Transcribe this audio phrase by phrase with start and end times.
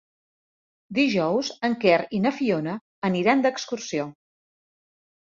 [0.99, 2.73] Dijous en Quer i na Fiona
[3.09, 4.07] aniran d'excursió.